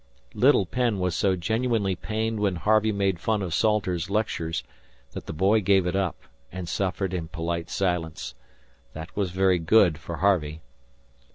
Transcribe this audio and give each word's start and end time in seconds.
Little 0.33 0.65
Penn 0.65 0.97
was 0.97 1.13
so 1.15 1.35
genuinely 1.35 1.95
pained 1.95 2.39
when 2.39 2.55
Harvey 2.55 2.91
made 2.91 3.19
fun 3.19 3.43
of 3.43 3.53
Salters's 3.53 4.09
lectures 4.09 4.63
that 5.11 5.27
the 5.27 5.31
boy 5.31 5.61
gave 5.61 5.85
it 5.85 5.95
up, 5.95 6.15
and 6.51 6.67
suffered 6.67 7.13
in 7.13 7.27
polite 7.27 7.69
silence. 7.69 8.33
That 8.93 9.15
was 9.15 9.29
very 9.29 9.59
good 9.59 9.99
for 9.99 10.15
Harvey. 10.15 10.61